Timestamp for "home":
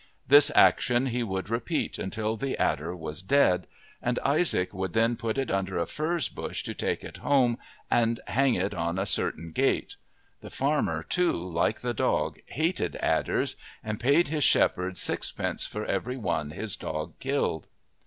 7.17-7.59